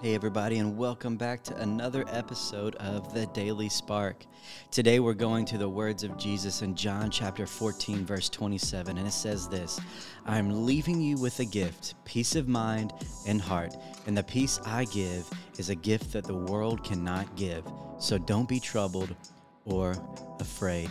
[0.00, 4.26] Hey, everybody, and welcome back to another episode of the Daily Spark.
[4.70, 9.08] Today, we're going to the words of Jesus in John chapter 14, verse 27, and
[9.08, 9.80] it says this
[10.24, 12.92] I'm leaving you with a gift, peace of mind
[13.26, 13.74] and heart,
[14.06, 15.28] and the peace I give
[15.58, 17.64] is a gift that the world cannot give.
[17.98, 19.16] So don't be troubled
[19.64, 19.96] or
[20.38, 20.90] afraid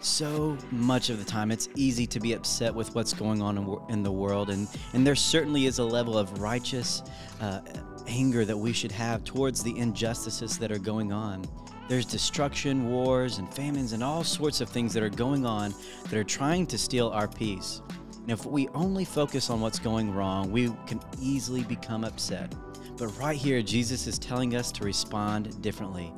[0.00, 3.56] so much of the time it's easy to be upset with what's going on
[3.88, 7.02] in, the world and, and there certainly is a level of righteous
[7.40, 7.60] uh,
[8.08, 11.44] anger that we should have towards the injustices that are going on
[11.88, 15.74] there's destruction wars and famines and all sorts of things that are going on
[16.04, 17.82] that are trying to steal our peace
[18.22, 22.52] and if we only focus on what's going wrong we can easily become upset
[22.98, 26.12] but right here, Jesus is telling us to respond differently.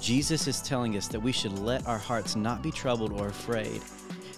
[0.00, 3.82] Jesus is telling us that we should let our hearts not be troubled or afraid,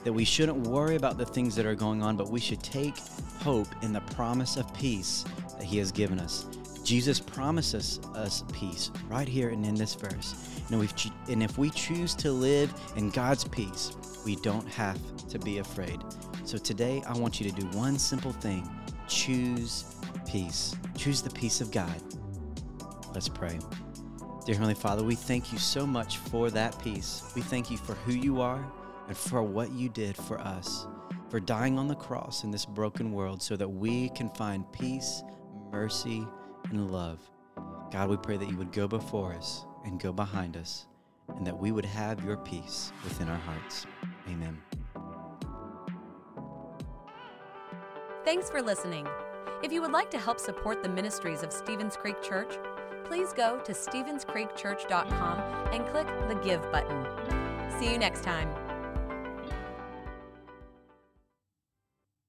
[0.03, 2.98] that we shouldn't worry about the things that are going on, but we should take
[3.41, 5.25] hope in the promise of peace
[5.58, 6.47] that He has given us.
[6.86, 10.36] Jesus promises us peace right here and in this verse.
[10.70, 13.90] And if, and if we choose to live in God's peace,
[14.24, 16.00] we don't have to be afraid.
[16.44, 18.70] So today, I want you to do one simple thing
[19.08, 19.96] choose
[20.28, 20.76] peace.
[20.96, 22.00] Choose the peace of God.
[23.12, 23.58] Let's pray.
[24.44, 27.24] Dear Heavenly Father, we thank you so much for that peace.
[27.34, 28.64] We thank you for who you are
[29.08, 30.86] and for what you did for us,
[31.30, 35.24] for dying on the cross in this broken world so that we can find peace,
[35.72, 36.24] mercy,
[36.70, 37.19] and love.
[37.92, 40.86] God, we pray that you would go before us and go behind us,
[41.36, 43.86] and that we would have your peace within our hearts.
[44.28, 44.61] Amen.
[48.25, 49.06] Thanks for listening.
[49.62, 52.56] If you would like to help support the ministries of Stevens Creek Church,
[53.05, 55.39] please go to StevensCreekChurch.com
[55.72, 57.06] and click the Give button.
[57.78, 58.66] See you next time.